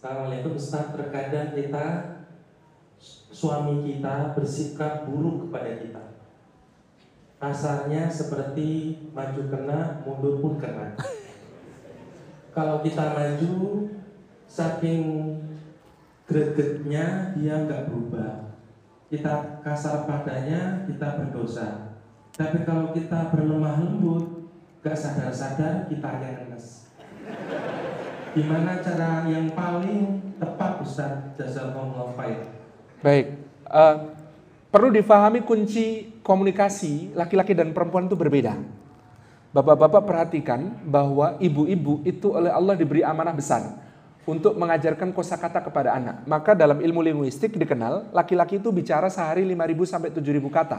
[0.00, 1.84] Assalamualaikum Ustaz, terkadang kita
[3.28, 6.16] suami kita bersikap buruk kepada kita.
[7.36, 10.96] Kasarnya seperti maju kena, mundur pun kena.
[12.56, 13.52] Kalau kita maju,
[14.48, 15.36] saking
[16.24, 18.56] gregetnya dia nggak berubah.
[19.12, 22.00] Kita kasar padanya, kita berdosa.
[22.32, 24.48] Tapi kalau kita berlemah lembut,
[24.80, 26.88] gak sadar-sadar kita ngenes.
[28.30, 32.46] Gimana cara yang paling tepat Ustaz Jazakumullah khair?
[33.02, 33.26] Baik,
[33.66, 34.14] uh,
[34.70, 38.54] perlu difahami kunci komunikasi laki-laki dan perempuan itu berbeda.
[39.50, 43.82] Bapak-bapak perhatikan bahwa ibu-ibu itu oleh Allah diberi amanah besar
[44.22, 46.22] untuk mengajarkan kosakata kepada anak.
[46.22, 50.78] Maka dalam ilmu linguistik dikenal laki-laki itu bicara sehari 5.000 sampai 7.000 kata.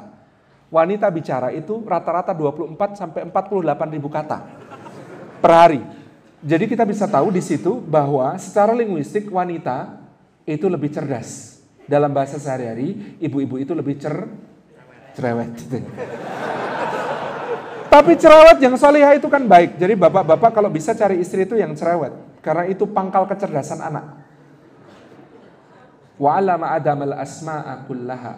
[0.72, 4.38] Wanita bicara itu rata-rata 24 sampai 48.000 kata
[5.44, 6.01] per hari.
[6.42, 10.02] Jadi kita bisa tahu di situ bahwa secara linguistik wanita
[10.42, 11.62] itu lebih cerdas.
[11.86, 14.26] Dalam bahasa sehari-hari, ibu-ibu itu lebih cer
[15.14, 15.54] cerewet.
[17.92, 19.78] Tapi cerewet yang solihah itu kan baik.
[19.78, 22.16] Jadi bapak-bapak kalau bisa cari istri itu yang cerewet.
[22.42, 24.24] Karena itu pangkal kecerdasan anak.
[26.18, 27.06] Wa alama Adam.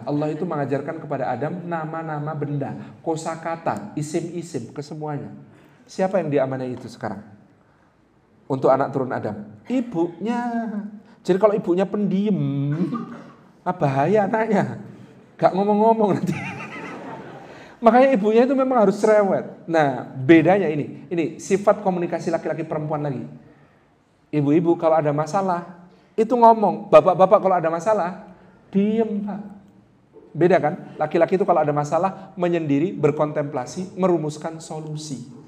[0.04, 5.30] Allah itu mengajarkan kepada Adam nama-nama benda, kosakata, isim-isim, kesemuanya.
[5.88, 7.43] Siapa yang diamanai itu sekarang?
[8.54, 9.34] Untuk anak turun Adam?
[9.66, 10.40] Ibunya.
[11.24, 12.38] Jadi kalau ibunya pendiam,
[13.64, 14.78] ah bahaya anaknya.
[15.34, 16.36] Gak ngomong-ngomong nanti.
[17.84, 19.66] Makanya ibunya itu memang harus cerewet.
[19.66, 21.08] Nah, bedanya ini.
[21.10, 23.24] Ini sifat komunikasi laki-laki perempuan lagi.
[24.30, 26.88] Ibu-ibu kalau ada masalah, itu ngomong.
[26.88, 28.30] Bapak-bapak kalau ada masalah,
[28.70, 29.40] diem pak.
[30.34, 30.74] Beda kan?
[30.98, 35.43] Laki-laki itu kalau ada masalah, menyendiri, berkontemplasi, merumuskan solusi.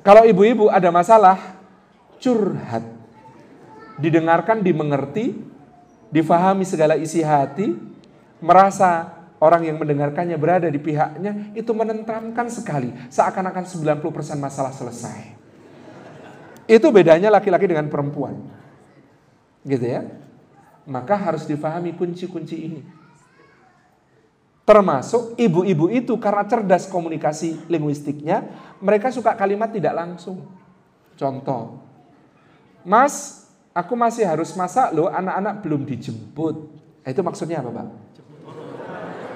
[0.00, 1.60] Kalau ibu-ibu ada masalah,
[2.16, 2.84] curhat.
[4.00, 5.36] Didengarkan, dimengerti,
[6.08, 7.76] difahami segala isi hati,
[8.40, 12.92] merasa orang yang mendengarkannya berada di pihaknya, itu menentramkan sekali.
[13.12, 15.36] Seakan-akan 90% masalah selesai.
[16.64, 18.40] Itu bedanya laki-laki dengan perempuan.
[19.64, 20.06] Gitu ya.
[20.88, 22.80] Maka harus difahami kunci-kunci ini.
[24.70, 28.46] Termasuk ibu-ibu itu karena cerdas komunikasi linguistiknya,
[28.78, 30.46] mereka suka kalimat tidak langsung.
[31.18, 31.82] Contoh,
[32.86, 36.70] Mas, aku masih harus masak loh, anak-anak belum dijemput.
[37.02, 37.86] Itu maksudnya apa, Pak?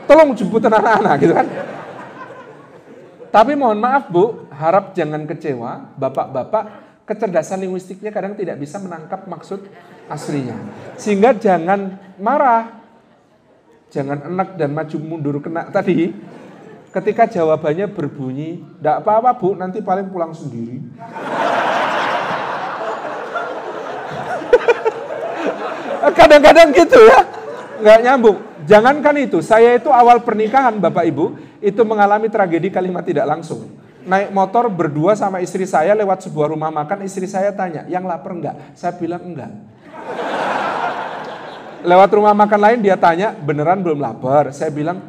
[0.07, 1.47] Tolong jemput anak-anak gitu kan.
[3.35, 9.67] Tapi mohon maaf Bu, harap jangan kecewa, Bapak-bapak kecerdasan linguistiknya kadang tidak bisa menangkap maksud
[10.07, 10.55] aslinya.
[10.95, 12.84] Sehingga jangan marah,
[13.95, 16.11] jangan enak dan maju mundur kena tadi.
[16.91, 20.79] Ketika jawabannya berbunyi, tidak apa-apa bu, nanti paling pulang sendiri.
[26.19, 27.27] Kadang-kadang gitu ya,
[27.83, 28.39] nggak nyambung.
[28.65, 33.67] Jangankan itu, saya itu awal pernikahan Bapak Ibu, itu mengalami tragedi kalimat tidak langsung.
[34.07, 38.39] Naik motor berdua sama istri saya lewat sebuah rumah makan, istri saya tanya, yang lapar
[38.39, 38.55] enggak?
[38.79, 39.51] Saya bilang enggak.
[41.85, 44.49] Lewat rumah makan lain dia tanya, beneran belum lapar?
[44.57, 45.05] Saya bilang,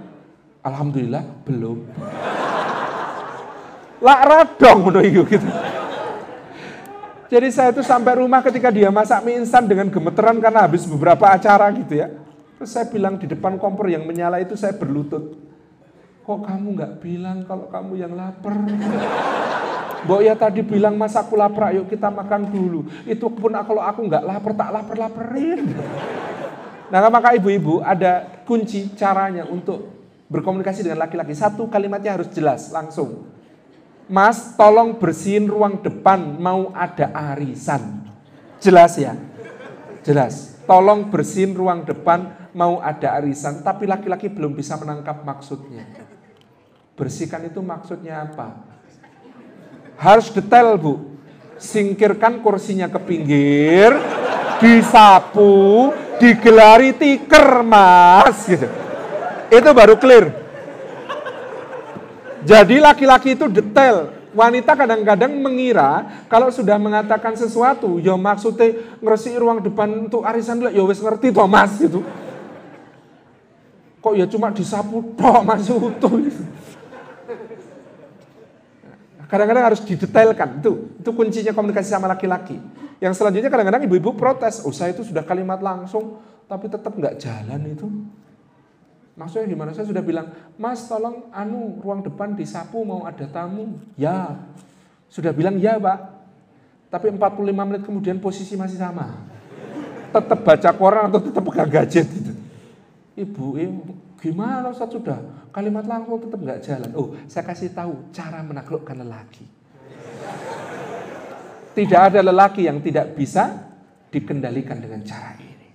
[0.60, 1.88] Alhamdulillah belum.
[4.04, 5.48] Lak radong gitu.
[7.32, 11.32] Jadi saya itu sampai rumah ketika dia masak mie instan dengan gemeteran karena habis beberapa
[11.32, 12.12] acara gitu ya.
[12.60, 15.38] Terus saya bilang di depan kompor yang menyala itu saya berlutut.
[16.28, 18.58] Kok kamu nggak bilang kalau kamu yang lapar?
[20.06, 22.86] Mbok ya tadi bilang masa aku lapar, yuk kita makan dulu.
[23.10, 25.62] Itu pun kalau aku nggak lapar, tak lapar-laparin.
[26.94, 29.90] Nah, maka ibu-ibu ada kunci caranya untuk
[30.30, 31.34] berkomunikasi dengan laki-laki.
[31.34, 33.30] Satu kalimatnya harus jelas, langsung.
[34.06, 38.06] Mas, tolong bersihin ruang depan, mau ada arisan.
[38.62, 39.18] Jelas ya?
[40.06, 40.62] Jelas.
[40.70, 43.66] Tolong bersihin ruang depan, mau ada arisan.
[43.66, 45.86] Tapi laki-laki belum bisa menangkap maksudnya.
[46.94, 48.62] Bersihkan itu maksudnya apa?
[49.98, 51.18] Harus detail, Bu.
[51.56, 53.96] Singkirkan kursinya ke pinggir,
[54.60, 55.90] disapu,
[56.20, 58.68] digelari tiker mas gitu.
[59.52, 60.32] Itu baru clear.
[62.46, 64.14] Jadi laki-laki itu detail.
[64.36, 70.84] Wanita kadang-kadang mengira kalau sudah mengatakan sesuatu, ya maksudnya ngeresi ruang depan untuk arisan ya
[70.84, 72.04] wes ngerti toh mas gitu.
[74.04, 76.20] Kok ya cuma disapu toh mas utuh.
[79.26, 80.74] Kadang-kadang harus didetailkan itu.
[81.02, 82.60] Itu kuncinya komunikasi sama laki-laki.
[83.06, 86.18] Yang selanjutnya kadang-kadang ibu-ibu protes, oh saya itu sudah kalimat langsung,
[86.50, 87.86] tapi tetap nggak jalan itu.
[89.14, 89.78] Maksudnya gimana?
[89.78, 93.78] Saya sudah bilang, Mas tolong anu ruang depan disapu mau ada tamu.
[93.94, 94.42] Ya,
[95.06, 96.18] sudah bilang ya Pak.
[96.90, 99.22] Tapi 45 menit kemudian posisi masih sama.
[100.10, 102.34] Tetap baca koran atau tetap pegang gadget gitu.
[103.16, 103.70] Ibu, eh,
[104.18, 105.22] gimana Ustaz sudah?
[105.54, 106.90] Kalimat langsung tetap nggak jalan.
[106.98, 109.46] Oh, saya kasih tahu cara menaklukkan lelaki.
[111.76, 113.68] Tidak ada lelaki yang tidak bisa
[114.08, 115.68] dikendalikan dengan cara ini.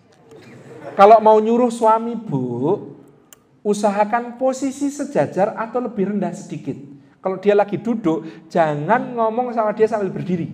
[0.96, 2.96] Kalau mau nyuruh suami, Bu,
[3.60, 6.76] usahakan posisi sejajar atau lebih rendah sedikit.
[7.20, 10.48] Kalau dia lagi duduk, jangan ngomong sama dia sambil berdiri.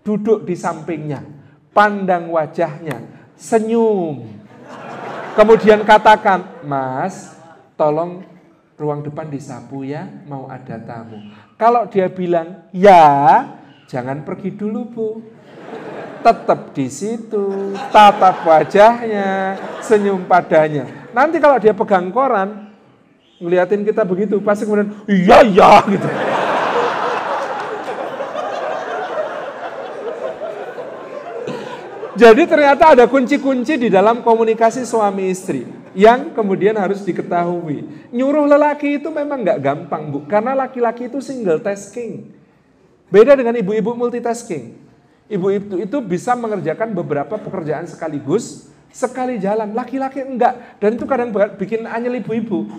[0.00, 1.20] Duduk di sampingnya,
[1.76, 4.24] pandang wajahnya, senyum.
[5.36, 7.36] Kemudian katakan, Mas,
[7.76, 8.24] tolong
[8.80, 11.20] ruang depan disapu ya, mau ada tamu.
[11.60, 13.46] Kalau dia bilang, ya,
[13.92, 15.08] jangan pergi dulu bu.
[16.22, 20.86] Tetap di situ, tatap wajahnya, senyum padanya.
[21.12, 22.72] Nanti kalau dia pegang koran,
[23.42, 26.08] ngeliatin kita begitu, pasti kemudian iya iya gitu.
[32.12, 37.82] Jadi ternyata ada kunci-kunci di dalam komunikasi suami istri yang kemudian harus diketahui.
[38.14, 42.41] Nyuruh lelaki itu memang nggak gampang bu, karena laki-laki itu single tasking.
[43.12, 44.72] Beda dengan ibu-ibu multitasking.
[45.28, 49.76] Ibu itu bisa mengerjakan beberapa pekerjaan sekaligus, sekali jalan.
[49.76, 50.80] Laki-laki enggak.
[50.80, 51.28] Dan itu kadang
[51.60, 52.72] bikin anyel ibu-ibu.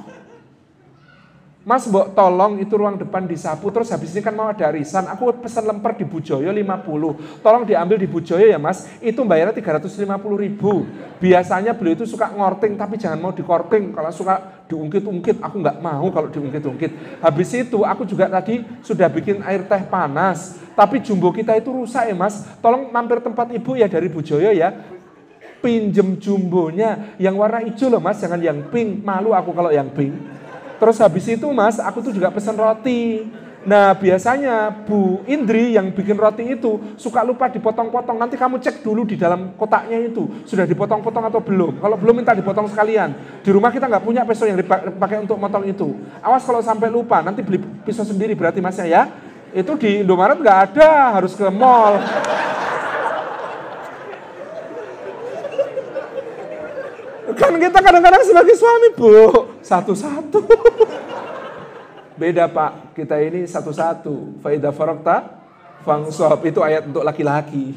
[1.64, 3.72] Mas mbok tolong itu ruang depan disapu.
[3.72, 5.08] Terus habis ini kan mau ada arisan.
[5.08, 8.84] Aku pesan lemper di Bujoyo 50 tolong diambil di Bujoyo ya mas.
[9.00, 10.84] Itu bayarnya 350 ribu.
[11.24, 13.96] Biasanya beliau itu suka ngorting tapi jangan mau dikorting.
[13.96, 17.24] Kalau suka diungkit-ungkit aku nggak mau kalau diungkit-ungkit.
[17.24, 20.60] Habis itu aku juga tadi sudah bikin air teh panas.
[20.76, 22.44] Tapi jumbo kita itu rusak ya mas.
[22.60, 24.76] Tolong mampir tempat ibu ya dari Bujoyo ya.
[25.64, 27.16] Pinjem jumbonya.
[27.16, 28.20] Yang warna hijau loh mas.
[28.20, 29.00] Jangan yang pink.
[29.00, 30.33] Malu aku kalau yang pink
[30.84, 33.24] Terus habis itu mas, aku tuh juga pesan roti.
[33.64, 38.20] Nah biasanya Bu Indri yang bikin roti itu suka lupa dipotong-potong.
[38.20, 40.28] Nanti kamu cek dulu di dalam kotaknya itu.
[40.44, 41.80] Sudah dipotong-potong atau belum.
[41.80, 43.16] Kalau belum minta dipotong sekalian.
[43.40, 45.96] Di rumah kita nggak punya pisau yang dipakai untuk motong itu.
[46.20, 49.04] Awas kalau sampai lupa, nanti beli pisau sendiri berarti masnya ya.
[49.56, 51.96] Itu di Indomaret nggak ada, harus ke mall.
[57.34, 59.12] Kan kita kadang-kadang sebagai suami, Bu.
[59.60, 60.40] Satu-satu.
[62.14, 62.94] Beda, Pak.
[62.94, 64.40] Kita ini satu-satu.
[64.42, 65.42] Faida farokta,
[65.82, 66.40] fangsob.
[66.46, 67.74] Itu ayat untuk laki-laki.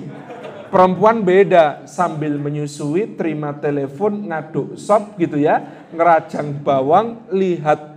[0.69, 1.88] Perempuan beda.
[1.88, 5.88] Sambil menyusui, terima telepon, ngaduk sop gitu ya.
[5.94, 7.97] Ngerajang bawang, lihat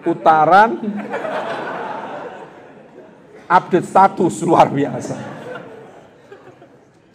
[0.00, 0.80] putaran.
[3.44, 5.16] Update status luar biasa.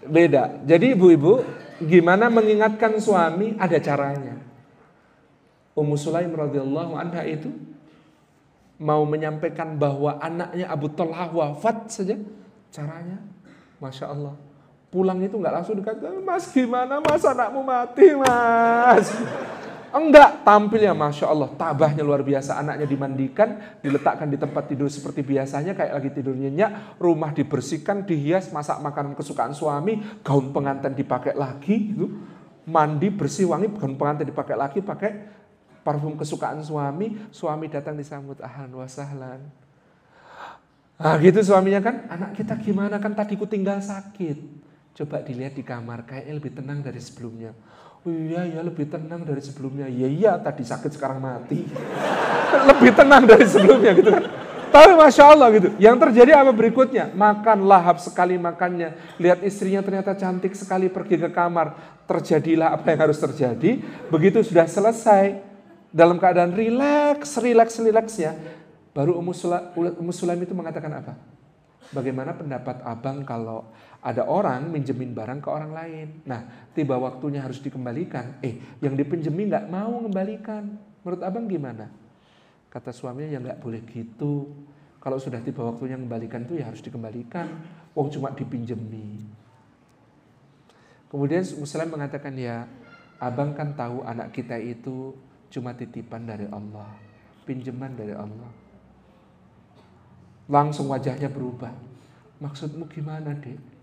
[0.06, 0.62] Beda.
[0.64, 1.42] Jadi ibu-ibu,
[1.82, 4.38] gimana mengingatkan suami ada caranya.
[5.78, 7.54] Ummu Sulaim radhiyallahu anha itu
[8.82, 12.18] mau menyampaikan bahwa anaknya Abu Talha wafat saja.
[12.74, 13.22] Caranya?
[13.78, 14.34] Masya Allah.
[14.90, 17.22] Pulang itu nggak langsung dikatakan mas gimana mas?
[17.22, 19.12] Anakmu mati mas
[19.96, 22.60] Enggak, tampilnya Masya Allah, tabahnya luar biasa.
[22.60, 27.00] Anaknya dimandikan, diletakkan di tempat tidur seperti biasanya, kayak lagi tidur nyenyak.
[27.00, 31.96] Rumah dibersihkan, dihias, masak makanan kesukaan suami, gaun pengantin dipakai lagi.
[31.96, 32.06] Gitu.
[32.68, 35.12] Mandi, bersih, wangi, gaun pengantin dipakai lagi, pakai
[35.82, 37.32] parfum kesukaan suami.
[37.32, 39.42] Suami datang disambut, ahlan wa sahlan.
[40.98, 44.66] Nah gitu suaminya kan, anak kita gimana kan tadi ku tinggal sakit.
[44.98, 47.54] Coba dilihat di kamar, kayaknya lebih tenang dari sebelumnya.
[48.08, 49.92] Iya ya lebih tenang dari sebelumnya.
[49.92, 51.68] Iya iya tadi sakit sekarang mati.
[52.72, 54.24] lebih tenang dari sebelumnya gitu kan.
[54.72, 55.70] Tapi Masya Allah gitu.
[55.76, 57.12] Yang terjadi apa berikutnya?
[57.12, 58.96] Makan lahap sekali makannya.
[59.20, 62.00] Lihat istrinya ternyata cantik sekali pergi ke kamar.
[62.08, 63.84] Terjadilah apa yang harus terjadi.
[64.08, 65.44] Begitu sudah selesai.
[65.92, 68.38] Dalam keadaan rileks, rileks, rileksnya.
[68.96, 71.14] Baru Ummu Sulaim itu mengatakan apa?
[71.90, 73.72] Bagaimana pendapat abang kalau
[74.02, 76.08] ada orang minjemin barang ke orang lain.
[76.24, 78.38] Nah, tiba waktunya harus dikembalikan.
[78.46, 80.78] Eh, yang dipinjemi nggak mau mengembalikan.
[81.02, 81.90] Menurut abang gimana?
[82.70, 84.54] Kata suaminya ya nggak boleh gitu.
[85.02, 87.48] Kalau sudah tiba waktunya mengembalikan itu ya harus dikembalikan.
[87.98, 89.24] Wong cuma dipinjemi.
[91.08, 92.68] Kemudian Muslim mengatakan ya,
[93.18, 95.16] abang kan tahu anak kita itu
[95.48, 96.92] cuma titipan dari Allah,
[97.48, 98.52] pinjaman dari Allah.
[100.52, 101.72] Langsung wajahnya berubah.
[102.44, 103.77] Maksudmu gimana, Dek?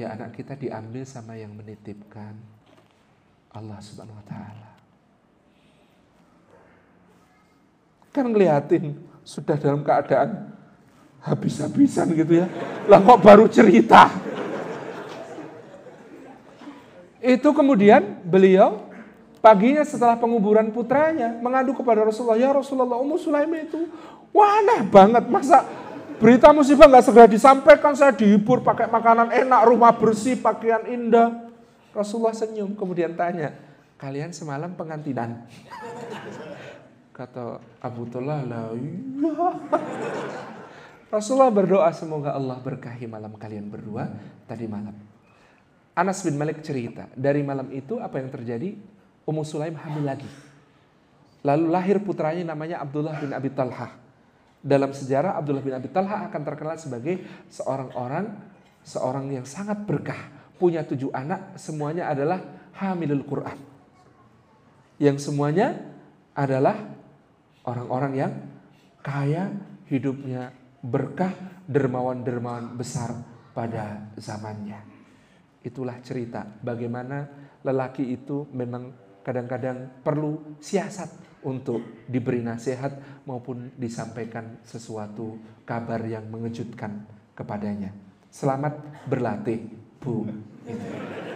[0.00, 2.32] Ya anak kita diambil sama yang menitipkan
[3.52, 4.70] Allah Subhanahu wa taala.
[8.10, 10.56] Kan ngeliatin sudah dalam keadaan
[11.20, 12.46] habis-habisan gitu ya.
[12.88, 14.08] Lah kok baru cerita?
[17.20, 18.88] Itu kemudian beliau
[19.44, 23.84] paginya setelah penguburan putranya mengadu kepada Rasulullah, "Ya Rasulullah, Ummu Sulaim itu
[24.32, 25.68] wah aneh banget masa
[26.20, 31.48] Berita musibah nggak segera disampaikan, saya dihibur pakai makanan enak, rumah bersih, pakaian indah.
[31.96, 33.56] Rasulullah senyum, kemudian tanya,
[33.96, 35.48] kalian semalam pengantinan?
[37.16, 39.48] Kata Abu Talha, lah iya.
[41.10, 44.12] Rasulullah berdoa semoga Allah berkahi malam kalian berdua
[44.46, 44.94] tadi malam.
[45.96, 48.78] Anas bin Malik cerita, dari malam itu apa yang terjadi?
[49.24, 50.28] Ummu Sulaim hamil lagi.
[51.44, 53.99] Lalu lahir putranya namanya Abdullah bin Abi Talha.
[54.60, 58.26] Dalam sejarah Abdullah bin Abi Talha akan terkenal sebagai seorang orang
[58.80, 62.40] seorang yang sangat berkah, punya tujuh anak, semuanya adalah
[62.76, 63.56] hamilul Quran.
[65.00, 65.76] Yang semuanya
[66.36, 67.00] adalah
[67.60, 68.32] Orang-orang yang
[69.04, 69.52] kaya
[69.84, 70.48] hidupnya
[70.80, 71.32] berkah
[71.68, 73.12] dermawan-dermawan besar
[73.52, 74.80] pada zamannya.
[75.60, 77.28] Itulah cerita bagaimana
[77.60, 87.06] lelaki itu memang kadang-kadang perlu siasat untuk diberi nasihat maupun disampaikan sesuatu kabar yang mengejutkan
[87.32, 87.92] kepadanya.
[88.28, 88.76] Selamat
[89.08, 89.64] berlatih,
[89.98, 90.28] Bu.
[90.68, 91.29] Itu.